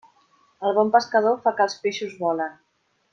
[0.69, 2.57] El bon pescador fa que els peixos volen.